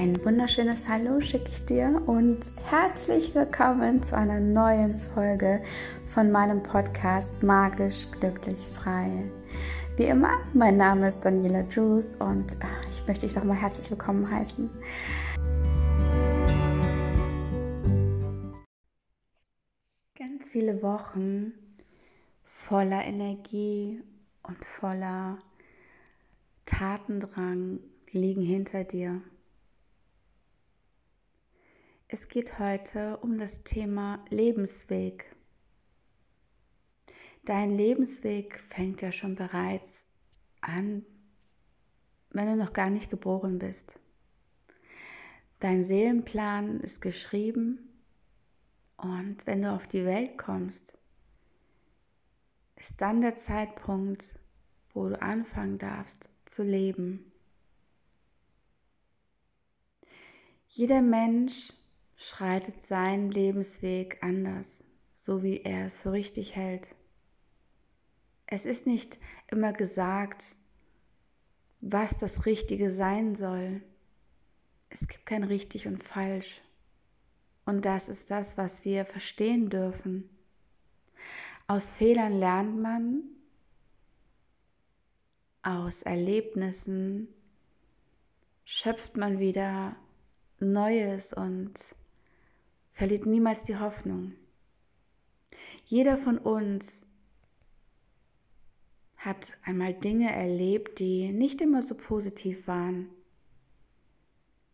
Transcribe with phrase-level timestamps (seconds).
[0.00, 2.38] Ein wunderschönes Hallo schicke ich dir und
[2.70, 5.62] herzlich willkommen zu einer neuen Folge
[6.14, 9.10] von meinem Podcast Magisch Glücklich Frei.
[9.98, 14.30] Wie immer, mein Name ist Daniela Juice und ah, ich möchte dich nochmal herzlich willkommen
[14.30, 14.70] heißen.
[20.18, 21.52] Ganz viele Wochen
[22.42, 24.02] voller Energie
[24.44, 25.38] und voller
[26.64, 27.80] Tatendrang
[28.12, 29.20] liegen hinter dir.
[32.12, 35.32] Es geht heute um das Thema Lebensweg.
[37.44, 40.08] Dein Lebensweg fängt ja schon bereits
[40.60, 41.06] an,
[42.30, 44.00] wenn du noch gar nicht geboren bist.
[45.60, 47.78] Dein Seelenplan ist geschrieben
[48.96, 50.98] und wenn du auf die Welt kommst,
[52.74, 54.34] ist dann der Zeitpunkt,
[54.94, 57.30] wo du anfangen darfst zu leben.
[60.66, 61.72] Jeder Mensch
[62.22, 66.94] schreitet seinen Lebensweg anders, so wie er es für richtig hält.
[68.46, 69.18] Es ist nicht
[69.50, 70.54] immer gesagt,
[71.80, 73.80] was das Richtige sein soll.
[74.90, 76.60] Es gibt kein richtig und falsch.
[77.64, 80.28] Und das ist das, was wir verstehen dürfen.
[81.68, 83.22] Aus Fehlern lernt man,
[85.62, 87.28] aus Erlebnissen
[88.66, 89.96] schöpft man wieder
[90.58, 91.94] Neues und
[92.92, 94.34] verliert niemals die Hoffnung.
[95.84, 97.06] Jeder von uns
[99.16, 103.10] hat einmal Dinge erlebt, die nicht immer so positiv waren.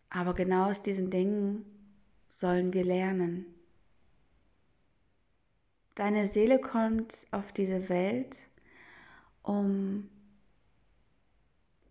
[0.09, 1.65] Aber genau aus diesen Dingen
[2.29, 3.47] sollen wir lernen.
[5.97, 8.47] Deine Seele kommt auf diese Welt,
[9.43, 10.11] um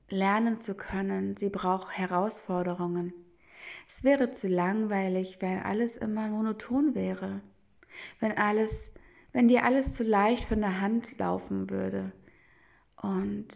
[0.09, 1.35] lernen zu können.
[1.35, 3.13] Sie braucht Herausforderungen.
[3.87, 7.41] Es wäre zu langweilig, wenn alles immer monoton wäre.
[8.19, 8.93] Wenn alles,
[9.31, 12.11] wenn dir alles zu leicht von der Hand laufen würde
[12.95, 13.47] und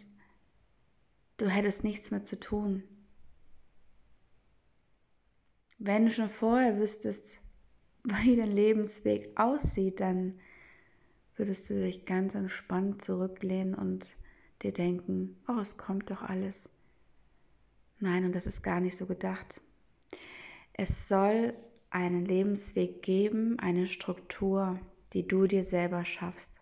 [1.38, 2.84] du hättest nichts mehr zu tun.
[5.78, 7.40] Wenn du schon vorher wüsstest,
[8.04, 10.40] wie dein Lebensweg aussieht, dann
[11.36, 14.18] würdest du dich ganz entspannt zurücklehnen und
[14.62, 16.70] dir denken, oh, es kommt doch alles.
[18.00, 19.62] Nein, und das ist gar nicht so gedacht.
[20.82, 21.54] Es soll
[21.90, 24.80] einen Lebensweg geben, eine Struktur,
[25.12, 26.62] die du dir selber schaffst.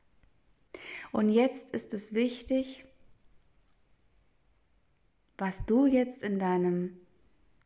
[1.11, 2.85] Und jetzt ist es wichtig,
[5.37, 6.97] was du jetzt in deinem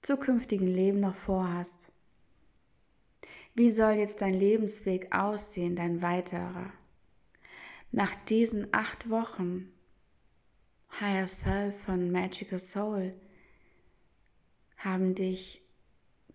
[0.01, 1.90] zukünftigen Leben noch vorhast.
[3.56, 6.73] Wie soll jetzt dein Lebensweg aussehen, dein weiterer?
[7.94, 9.72] Nach diesen acht Wochen
[11.00, 13.13] Higher Self von Magical Soul
[14.75, 15.60] haben dich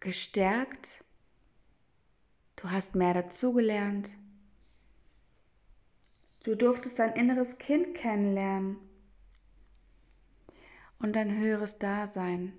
[0.00, 1.04] gestärkt,
[2.56, 4.10] du hast mehr dazugelernt,
[6.44, 8.76] du durftest dein inneres Kind kennenlernen
[10.98, 12.52] und dein höheres Dasein.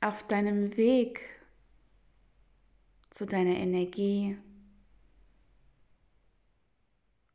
[0.00, 1.20] Auf deinem Weg
[3.10, 4.38] zu deiner Energie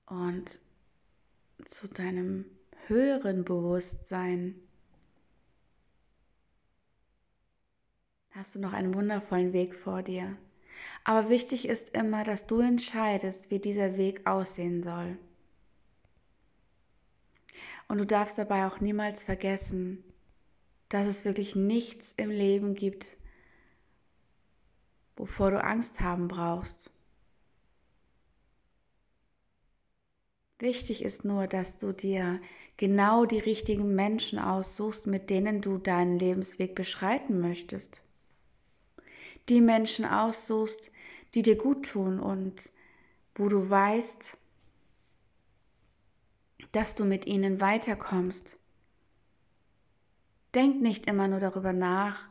[0.05, 0.59] und
[1.65, 2.45] zu deinem
[2.87, 4.55] höheren Bewusstsein
[8.35, 10.35] hast du noch einen wundervollen Weg vor dir.
[11.03, 15.17] Aber wichtig ist immer, dass du entscheidest, wie dieser Weg aussehen soll.
[17.87, 20.03] Und du darfst dabei auch niemals vergessen,
[20.89, 23.17] dass es wirklich nichts im Leben gibt,
[25.15, 26.89] wovor du Angst haben brauchst.
[30.59, 32.39] Wichtig ist nur, dass du dir
[32.77, 38.03] genau die richtigen Menschen aussuchst, mit denen du deinen Lebensweg beschreiten möchtest
[39.49, 40.91] die Menschen aussuchst,
[41.33, 42.69] die dir gut tun und
[43.35, 44.37] wo du weißt,
[46.71, 48.57] dass du mit ihnen weiterkommst.
[50.53, 52.29] Denk nicht immer nur darüber nach,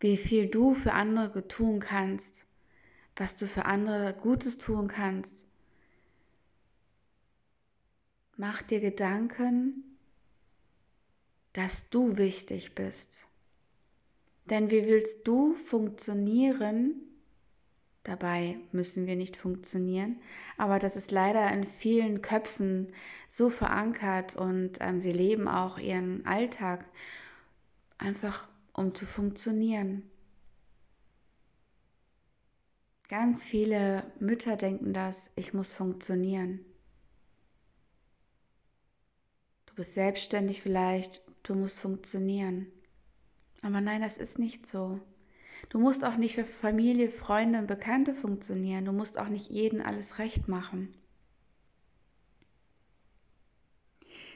[0.00, 2.46] wie viel du für andere tun kannst,
[3.16, 5.46] was du für andere Gutes tun kannst.
[8.36, 9.98] Mach dir Gedanken,
[11.52, 13.26] dass du wichtig bist.
[14.50, 17.10] Denn wie willst du funktionieren?
[18.02, 20.20] Dabei müssen wir nicht funktionieren,
[20.56, 22.92] aber das ist leider in vielen Köpfen
[23.28, 26.86] so verankert und ähm, sie leben auch ihren Alltag
[27.98, 30.10] einfach um zu funktionieren.
[33.08, 36.60] Ganz viele Mütter denken das, ich muss funktionieren.
[39.66, 42.68] Du bist selbstständig vielleicht, du musst funktionieren.
[43.62, 45.00] Aber nein, das ist nicht so.
[45.68, 48.86] Du musst auch nicht für Familie, Freunde und Bekannte funktionieren.
[48.86, 50.94] Du musst auch nicht jeden alles recht machen.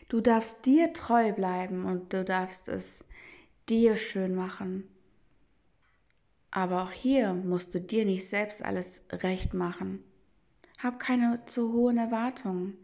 [0.09, 3.07] Du darfst dir treu bleiben und du darfst es
[3.69, 4.89] dir schön machen.
[6.51, 10.05] Aber auch hier musst du dir nicht selbst alles recht machen.
[10.79, 12.77] Hab keine zu hohen Erwartungen.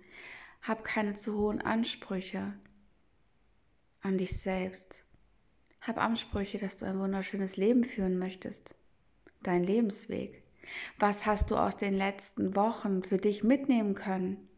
[0.63, 2.55] Hab keine zu hohen Ansprüche
[4.01, 5.05] an dich selbst.
[5.81, 8.75] Hab Ansprüche, dass du ein wunderschönes Leben führen möchtest.
[9.43, 10.43] Dein Lebensweg.
[10.99, 14.49] Was hast du aus den letzten Wochen für dich mitnehmen können?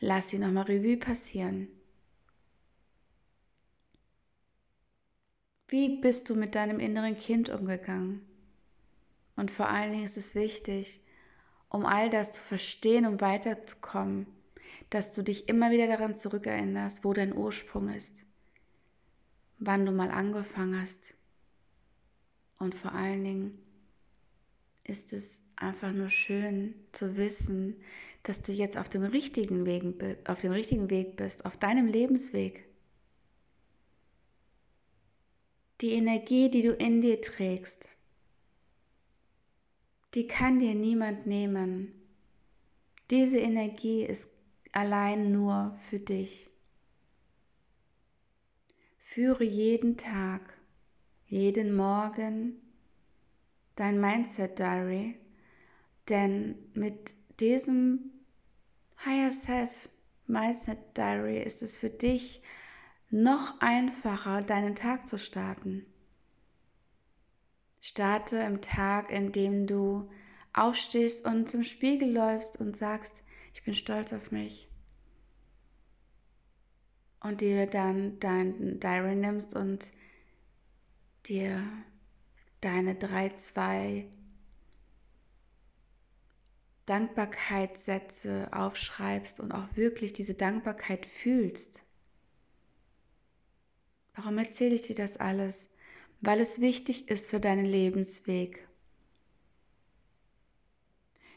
[0.00, 1.68] Lass sie nochmal Revue passieren.
[5.68, 8.26] Wie bist du mit deinem inneren Kind umgegangen?
[9.36, 11.04] Und vor allen Dingen ist es wichtig,
[11.68, 14.26] um all das zu verstehen, um weiterzukommen,
[14.90, 18.24] dass du dich immer wieder daran zurückerinnerst, wo dein Ursprung ist,
[19.58, 21.14] wann du mal angefangen hast.
[22.58, 23.58] Und vor allen Dingen
[24.84, 27.76] ist es einfach nur schön zu wissen,
[28.22, 29.84] dass du jetzt auf dem richtigen Weg,
[30.28, 32.64] auf dem richtigen Weg bist, auf deinem Lebensweg.
[35.80, 37.88] Die Energie, die du in dir trägst,
[40.14, 41.92] die kann dir niemand nehmen.
[43.10, 44.30] Diese Energie ist
[44.72, 46.50] allein nur für dich.
[49.10, 50.42] Führe jeden Tag,
[51.24, 52.60] jeden Morgen
[53.74, 55.18] dein Mindset Diary,
[56.10, 58.10] denn mit diesem
[59.06, 59.88] Higher Self
[60.26, 62.42] Mindset Diary ist es für dich
[63.08, 65.86] noch einfacher, deinen Tag zu starten.
[67.80, 70.10] Starte im Tag, in dem du
[70.52, 73.22] aufstehst und zum Spiegel läufst und sagst,
[73.54, 74.68] ich bin stolz auf mich.
[77.20, 79.88] Und dir dann dein Diary nimmst und
[81.26, 81.66] dir
[82.60, 84.08] deine drei, zwei
[86.86, 91.82] Dankbarkeitssätze aufschreibst und auch wirklich diese Dankbarkeit fühlst.
[94.14, 95.72] Warum erzähle ich dir das alles?
[96.20, 98.66] Weil es wichtig ist für deinen Lebensweg.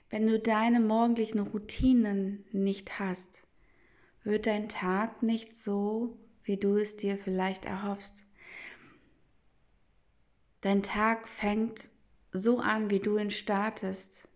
[0.10, 3.44] Wenn du deine morgendlichen Routinen nicht hast,
[4.24, 8.26] wird dein Tag nicht so, wie du es dir vielleicht erhoffst.
[10.62, 11.90] Dein Tag fängt
[12.32, 14.28] so an, wie du ihn startest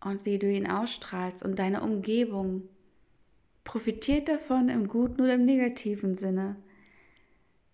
[0.00, 2.68] und wie du ihn ausstrahlst und deine Umgebung
[3.64, 6.56] profitiert davon im guten oder im negativen Sinne.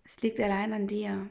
[0.05, 1.29] Es liegt allein an dir.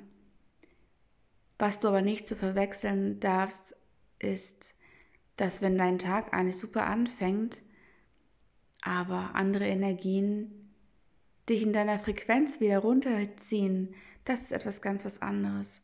[1.57, 3.77] Was du aber nicht zu verwechseln darfst,
[4.19, 4.73] ist,
[5.37, 7.61] dass wenn dein Tag eigentlich super anfängt,
[8.85, 10.71] aber andere Energien
[11.49, 13.93] dich in deiner Frequenz wieder runterziehen,
[14.23, 15.81] das ist etwas ganz was anderes.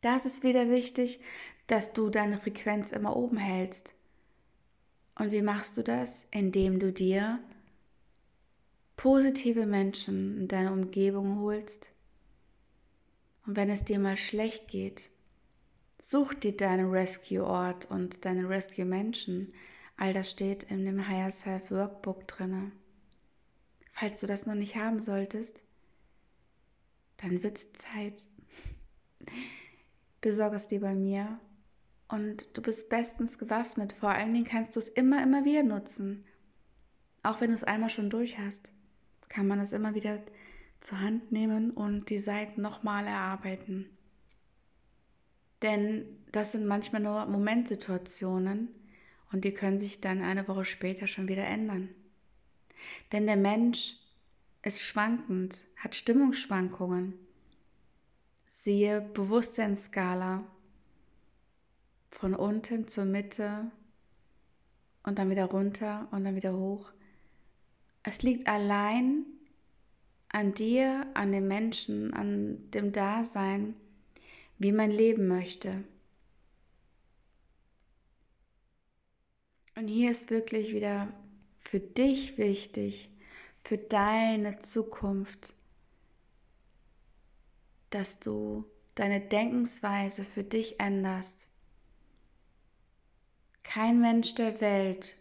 [0.00, 1.20] Da ist wieder wichtig,
[1.66, 3.94] dass du deine Frequenz immer oben hältst.
[5.14, 6.26] Und wie machst du das?
[6.30, 7.38] Indem du dir
[8.96, 11.90] positive Menschen in deine Umgebung holst.
[13.46, 15.10] Und wenn es dir mal schlecht geht,
[16.00, 19.52] such dir deinen Rescue-Ort und deine Rescue-Menschen.
[20.00, 22.72] All das steht in dem Higher Self Workbook drinne.
[23.92, 25.62] Falls du das noch nicht haben solltest,
[27.18, 28.20] dann wird es Zeit.
[30.20, 31.38] Besorge es dir bei mir
[32.08, 33.92] und du bist bestens gewaffnet.
[33.92, 36.24] Vor allen Dingen kannst du es immer, immer wieder nutzen.
[37.22, 38.72] Auch wenn du es einmal schon durch hast
[39.30, 40.18] kann man es immer wieder
[40.80, 43.88] zur Hand nehmen und die Seiten nochmal erarbeiten.
[45.62, 48.68] Denn das sind manchmal nur Momentsituationen
[49.32, 51.88] und die können sich dann eine Woche später schon wieder ändern.
[53.12, 53.96] Denn der Mensch
[54.62, 57.14] ist schwankend, hat Stimmungsschwankungen.
[58.48, 60.44] Siehe Bewusstseinsskala
[62.10, 63.70] von unten zur Mitte
[65.02, 66.92] und dann wieder runter und dann wieder hoch.
[68.02, 69.24] Es liegt allein
[70.28, 73.74] an dir, an den Menschen, an dem Dasein,
[74.58, 75.84] wie man leben möchte.
[79.80, 81.08] Und hier ist wirklich wieder
[81.58, 83.08] für dich wichtig,
[83.64, 85.54] für deine Zukunft,
[87.88, 91.48] dass du deine Denkensweise für dich änderst.
[93.62, 95.16] Kein Mensch der Welt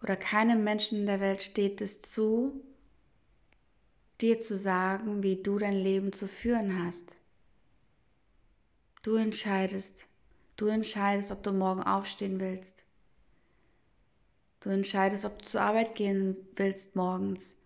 [0.00, 2.62] oder keinem Menschen in der Welt steht es zu,
[4.20, 7.16] dir zu sagen, wie du dein Leben zu führen hast.
[9.02, 10.06] Du entscheidest.
[10.56, 12.83] Du entscheidest, ob du morgen aufstehen willst.
[14.64, 17.56] Du entscheidest, ob du zur Arbeit gehen willst morgens.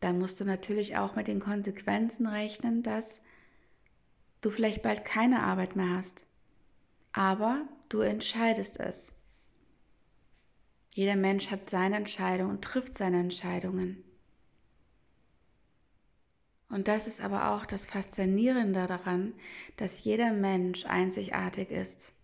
[0.00, 3.20] dann musst du natürlich auch mit den Konsequenzen rechnen, dass
[4.40, 6.24] du vielleicht bald keine Arbeit mehr hast.
[7.12, 9.12] Aber du entscheidest es.
[10.94, 14.02] Jeder Mensch hat seine Entscheidung und trifft seine Entscheidungen.
[16.70, 19.34] Und das ist aber auch das Faszinierende daran,
[19.76, 22.15] dass jeder Mensch einzigartig ist.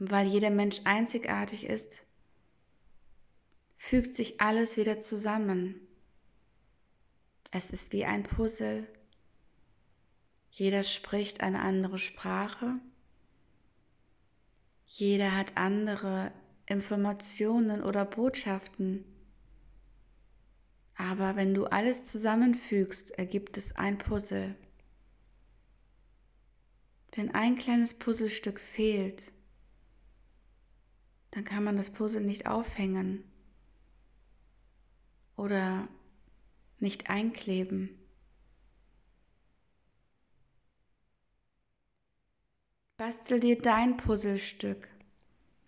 [0.00, 2.06] Weil jeder Mensch einzigartig ist,
[3.76, 5.74] fügt sich alles wieder zusammen.
[7.50, 8.88] Es ist wie ein Puzzle.
[10.50, 12.80] Jeder spricht eine andere Sprache.
[14.86, 16.32] Jeder hat andere
[16.64, 19.04] Informationen oder Botschaften.
[20.94, 24.54] Aber wenn du alles zusammenfügst, ergibt es ein Puzzle.
[27.12, 29.32] Wenn ein kleines Puzzlestück fehlt,
[31.30, 33.24] dann kann man das Puzzle nicht aufhängen
[35.36, 35.88] oder
[36.78, 37.90] nicht einkleben.
[42.96, 44.88] Bastel dir dein Puzzlestück.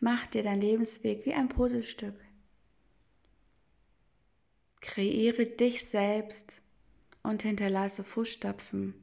[0.00, 2.14] Mach dir dein Lebensweg wie ein Puzzlestück.
[4.80, 6.60] Kreiere dich selbst
[7.22, 8.94] und hinterlasse Fußstapfen.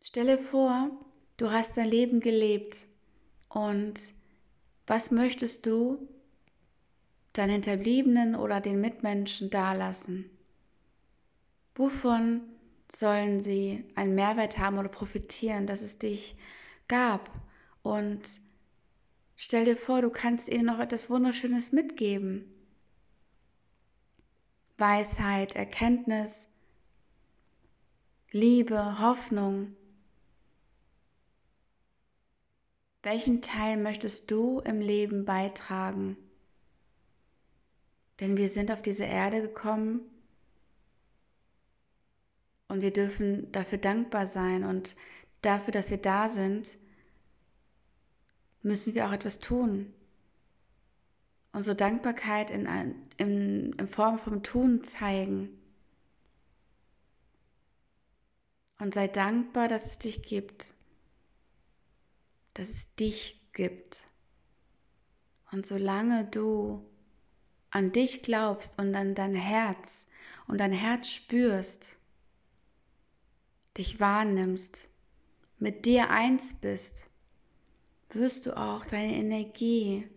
[0.00, 0.90] Stelle vor,
[1.36, 2.86] du hast dein Leben gelebt
[3.50, 4.00] und
[4.86, 6.08] was möchtest du
[7.34, 10.30] deinen Hinterbliebenen oder den Mitmenschen dalassen?
[11.74, 12.40] Wovon
[12.90, 16.36] sollen sie einen Mehrwert haben oder profitieren, dass es dich
[16.88, 17.30] gab?
[17.82, 18.40] Und
[19.42, 22.44] Stell dir vor, du kannst ihnen noch etwas Wunderschönes mitgeben.
[24.76, 26.52] Weisheit, Erkenntnis,
[28.32, 29.74] Liebe, Hoffnung.
[33.02, 36.16] Welchen Teil möchtest du im Leben beitragen?
[38.20, 40.02] Denn wir sind auf diese Erde gekommen
[42.68, 44.94] und wir dürfen dafür dankbar sein und
[45.40, 46.76] dafür, dass wir da sind,
[48.62, 49.94] müssen wir auch etwas tun.
[51.52, 52.66] Unsere Dankbarkeit in,
[53.16, 55.48] in, in Form vom Tun zeigen.
[58.78, 60.74] Und sei dankbar, dass es dich gibt.
[62.54, 64.04] Dass es dich gibt.
[65.52, 66.84] Und solange du
[67.70, 70.08] an dich glaubst und an dein Herz
[70.46, 71.96] und dein Herz spürst,
[73.76, 74.88] dich wahrnimmst,
[75.58, 77.06] mit dir eins bist,
[78.10, 80.08] wirst du auch deine Energie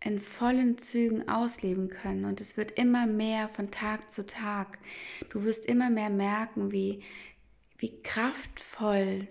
[0.00, 4.78] in vollen Zügen ausleben können und es wird immer mehr von Tag zu Tag.
[5.30, 7.02] Du wirst immer mehr merken, wie,
[7.78, 9.28] wie kraftvoll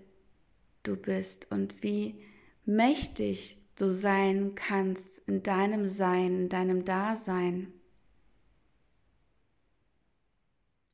[0.83, 2.21] du bist und wie
[2.65, 7.73] mächtig du sein kannst in deinem Sein, in deinem Dasein.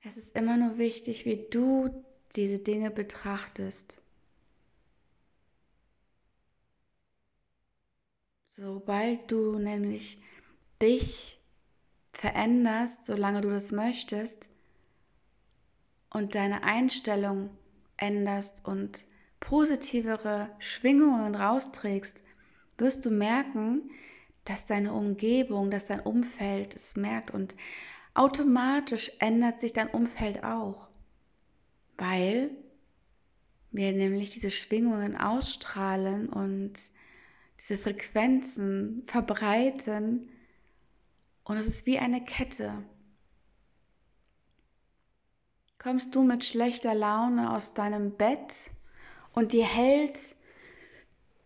[0.02, 2.04] Es ist immer nur wichtig, wie du
[2.36, 4.02] diese Dinge betrachtest.
[8.48, 10.22] Sobald du nämlich
[10.82, 11.40] dich
[12.14, 14.50] veränderst, solange du das möchtest,
[16.12, 17.52] und deine Einstellung
[17.98, 19.06] änderst und
[19.40, 22.24] positivere Schwingungen rausträgst,
[22.78, 23.90] wirst du merken,
[24.46, 27.56] dass deine Umgebung, dass dein Umfeld es merkt und
[28.14, 30.88] automatisch ändert sich dein Umfeld auch,
[31.98, 32.52] weil
[33.72, 36.74] wir nämlich diese Schwingungen ausstrahlen und
[37.60, 40.30] diese Frequenzen verbreiten
[41.44, 42.84] und es ist wie eine Kette.
[45.78, 48.70] Kommst du mit schlechter Laune aus deinem Bett
[49.34, 50.36] und dir hält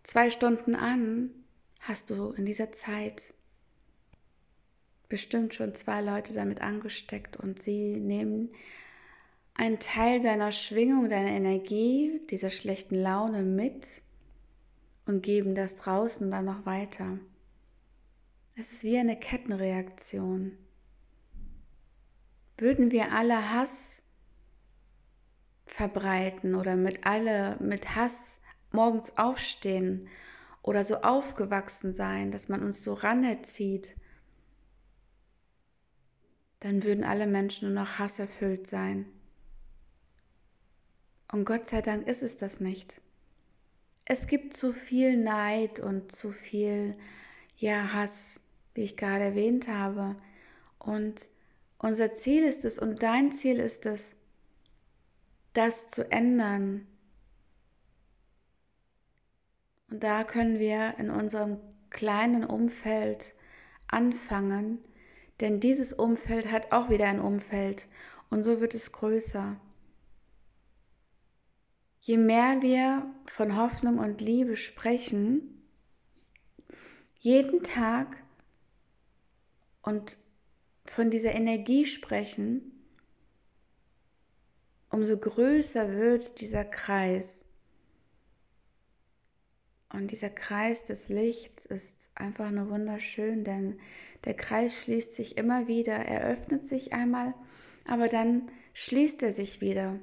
[0.03, 1.29] zwei Stunden an,
[1.79, 3.33] hast du in dieser Zeit
[5.09, 8.49] bestimmt schon zwei Leute damit angesteckt und sie nehmen
[9.55, 14.01] einen Teil deiner Schwingung, deiner Energie, dieser schlechten Laune mit
[15.05, 17.19] und geben das draußen dann noch weiter.
[18.55, 20.57] Es ist wie eine Kettenreaktion.
[22.57, 24.02] Würden wir alle Hass
[25.65, 28.41] verbreiten oder mit alle mit Hass
[28.71, 30.07] morgens aufstehen
[30.61, 33.95] oder so aufgewachsen sein, dass man uns so ranerzieht,
[36.59, 39.05] dann würden alle Menschen nur noch hasserfüllt sein.
[41.31, 43.01] Und Gott sei Dank ist es das nicht
[44.05, 46.95] es gibt zu viel Neid und zu viel
[47.57, 48.41] ja, Hass,
[48.73, 50.15] wie ich gerade erwähnt habe.
[50.79, 51.29] Und
[51.77, 54.15] unser Ziel ist es und dein Ziel ist es,
[55.53, 56.87] das zu ändern.
[59.89, 63.35] Und da können wir in unserem kleinen Umfeld
[63.87, 64.79] anfangen,
[65.39, 67.87] denn dieses Umfeld hat auch wieder ein Umfeld
[68.29, 69.59] und so wird es größer.
[71.99, 75.63] Je mehr wir von Hoffnung und Liebe sprechen,
[77.19, 78.23] jeden Tag
[79.81, 80.17] und
[80.85, 82.72] von dieser Energie sprechen,
[84.93, 87.45] umso größer wird dieser Kreis.
[89.91, 93.79] Und dieser Kreis des Lichts ist einfach nur wunderschön, denn
[94.23, 97.33] der Kreis schließt sich immer wieder, er öffnet sich einmal,
[97.85, 99.99] aber dann schließt er sich wieder.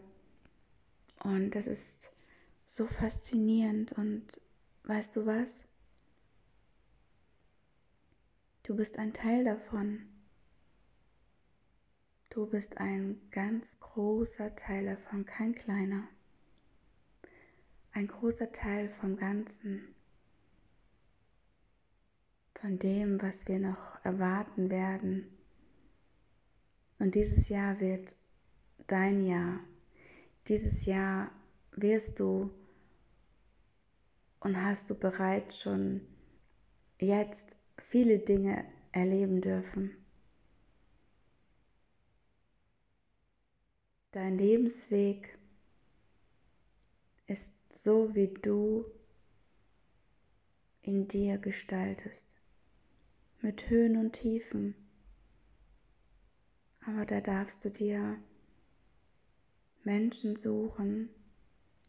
[1.22, 2.10] Und das ist
[2.64, 3.92] so faszinierend.
[3.92, 4.40] Und
[4.84, 5.66] weißt du was?
[8.64, 10.02] Du bist ein Teil davon.
[12.32, 16.06] Du bist ein ganz großer Teil davon, kein kleiner.
[17.90, 19.96] Ein großer Teil vom Ganzen.
[22.54, 25.36] Von dem, was wir noch erwarten werden.
[27.00, 28.14] Und dieses Jahr wird
[28.86, 29.58] dein Jahr.
[30.46, 31.32] Dieses Jahr
[31.72, 32.52] wirst du
[34.38, 36.02] und hast du bereits schon
[37.00, 39.99] jetzt viele Dinge erleben dürfen.
[44.12, 45.38] Dein Lebensweg
[47.26, 48.84] ist so, wie du
[50.82, 52.36] in dir gestaltest,
[53.40, 54.74] mit Höhen und Tiefen.
[56.84, 58.18] Aber da darfst du dir
[59.84, 61.10] Menschen suchen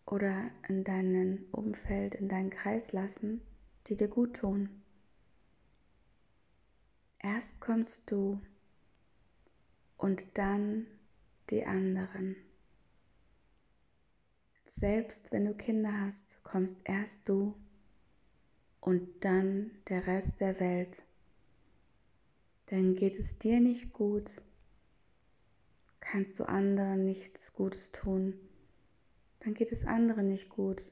[0.06, 3.42] oder in deinem Umfeld, in deinen Kreis lassen,
[3.88, 4.70] die dir gut tun.
[7.20, 8.40] Erst kommst du
[9.98, 10.86] und dann
[11.52, 12.36] die anderen.
[14.64, 17.56] Selbst wenn du Kinder hast, kommst erst du
[18.80, 21.04] und dann der Rest der Welt.
[22.72, 24.42] Denn geht es dir nicht gut,
[26.00, 28.34] kannst du anderen nichts Gutes tun,
[29.42, 30.84] dann geht es anderen nicht gut.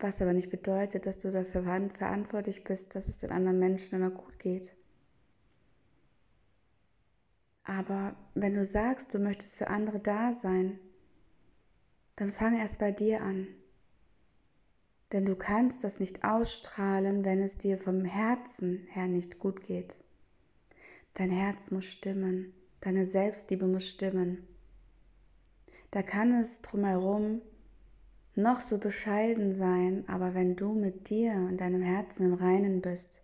[0.00, 4.10] Was aber nicht bedeutet, dass du dafür verantwortlich bist, dass es den anderen Menschen immer
[4.10, 4.74] gut geht.
[7.64, 10.78] Aber wenn du sagst, du möchtest für andere da sein,
[12.16, 13.46] dann fang erst bei dir an.
[15.12, 20.00] Denn du kannst das nicht ausstrahlen, wenn es dir vom Herzen her nicht gut geht.
[21.14, 24.46] Dein Herz muss stimmen, deine Selbstliebe muss stimmen.
[25.90, 27.40] Da kann es drumherum
[28.34, 33.23] noch so bescheiden sein, aber wenn du mit dir und deinem Herzen im Reinen bist,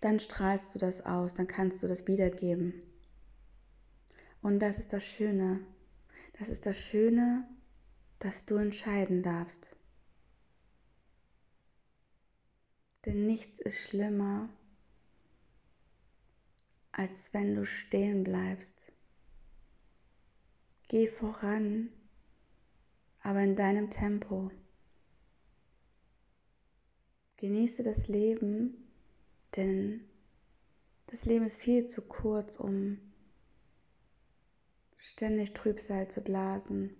[0.00, 2.74] dann strahlst du das aus, dann kannst du das wiedergeben.
[4.42, 5.60] Und das ist das Schöne.
[6.38, 7.48] Das ist das Schöne,
[8.20, 9.74] dass du entscheiden darfst.
[13.04, 14.48] Denn nichts ist schlimmer,
[16.92, 18.92] als wenn du stehen bleibst.
[20.88, 21.90] Geh voran,
[23.22, 24.50] aber in deinem Tempo.
[27.36, 28.87] Genieße das Leben
[29.56, 30.00] denn
[31.06, 32.98] das Leben ist viel zu kurz, um
[34.96, 36.94] ständig Trübsal zu blasen.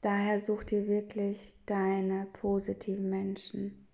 [0.00, 3.86] Daher such dir wirklich deine positiven Menschen.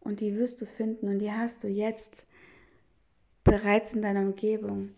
[0.00, 2.26] Und die wirst du finden und die hast du jetzt
[3.42, 4.90] bereits in deiner Umgebung.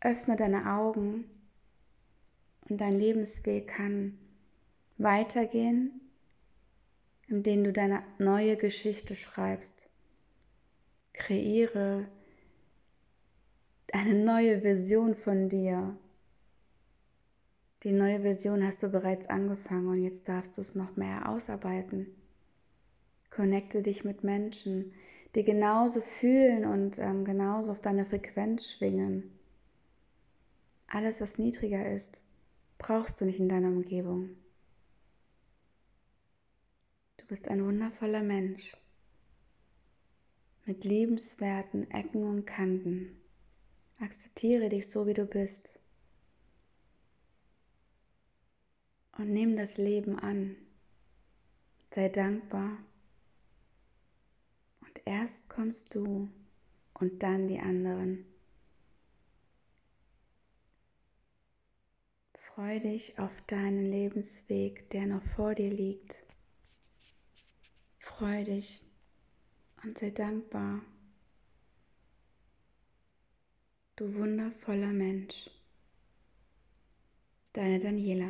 [0.00, 1.24] Öffne deine Augen
[2.68, 4.18] und dein Lebensweg kann
[4.98, 6.00] weitergehen,
[7.28, 9.85] indem du deine neue Geschichte schreibst.
[11.16, 12.06] Kreiere
[13.90, 15.96] eine neue Version von dir.
[17.82, 22.14] Die neue Version hast du bereits angefangen und jetzt darfst du es noch mehr ausarbeiten.
[23.30, 24.92] Connecte dich mit Menschen,
[25.34, 29.38] die genauso fühlen und ähm, genauso auf deine Frequenz schwingen.
[30.86, 32.22] Alles, was niedriger ist,
[32.76, 34.36] brauchst du nicht in deiner Umgebung.
[37.16, 38.76] Du bist ein wundervoller Mensch
[40.66, 43.16] mit liebenswerten Ecken und Kanten.
[44.00, 45.78] Akzeptiere dich so, wie du bist.
[49.16, 50.56] Und nimm das Leben an.
[51.90, 52.78] Sei dankbar.
[54.80, 56.28] Und erst kommst du
[56.94, 58.26] und dann die anderen.
[62.34, 66.24] Freu dich auf deinen Lebensweg, der noch vor dir liegt.
[67.98, 68.85] Freu dich
[69.86, 70.82] und sei dankbar.
[73.94, 75.48] Du wundervoller Mensch.
[77.52, 78.28] Deine Daniela.